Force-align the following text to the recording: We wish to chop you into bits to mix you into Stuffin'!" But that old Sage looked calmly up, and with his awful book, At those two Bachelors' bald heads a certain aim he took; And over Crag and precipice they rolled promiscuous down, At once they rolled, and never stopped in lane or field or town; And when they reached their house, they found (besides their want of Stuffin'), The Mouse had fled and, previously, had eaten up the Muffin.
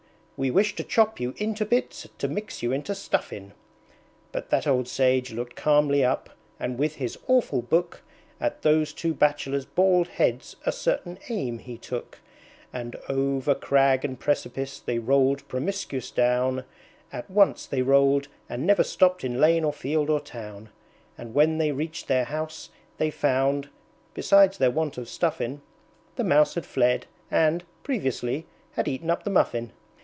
We 0.37 0.49
wish 0.49 0.75
to 0.77 0.83
chop 0.83 1.19
you 1.19 1.35
into 1.37 1.65
bits 1.67 2.09
to 2.17 2.27
mix 2.27 2.63
you 2.63 2.71
into 2.71 2.95
Stuffin'!" 2.95 3.53
But 4.31 4.49
that 4.49 4.65
old 4.65 4.87
Sage 4.87 5.31
looked 5.31 5.55
calmly 5.55 6.03
up, 6.03 6.31
and 6.59 6.79
with 6.79 6.95
his 6.95 7.15
awful 7.27 7.61
book, 7.61 8.01
At 8.39 8.63
those 8.63 8.91
two 8.91 9.13
Bachelors' 9.13 9.65
bald 9.67 10.07
heads 10.07 10.55
a 10.65 10.71
certain 10.71 11.19
aim 11.29 11.59
he 11.59 11.77
took; 11.77 12.17
And 12.73 12.95
over 13.07 13.53
Crag 13.53 14.03
and 14.03 14.19
precipice 14.19 14.79
they 14.79 14.97
rolled 14.97 15.47
promiscuous 15.47 16.09
down, 16.09 16.63
At 17.13 17.29
once 17.29 17.67
they 17.67 17.83
rolled, 17.83 18.27
and 18.49 18.65
never 18.65 18.83
stopped 18.83 19.23
in 19.23 19.39
lane 19.39 19.63
or 19.63 19.71
field 19.71 20.09
or 20.09 20.19
town; 20.19 20.69
And 21.19 21.35
when 21.35 21.59
they 21.59 21.71
reached 21.71 22.07
their 22.07 22.25
house, 22.25 22.71
they 22.97 23.11
found 23.11 23.69
(besides 24.15 24.57
their 24.57 24.71
want 24.71 24.97
of 24.97 25.07
Stuffin'), 25.07 25.61
The 26.15 26.23
Mouse 26.23 26.55
had 26.55 26.65
fled 26.65 27.05
and, 27.29 27.63
previously, 27.83 28.47
had 28.71 28.87
eaten 28.87 29.11
up 29.11 29.23
the 29.23 29.29
Muffin. 29.29 29.71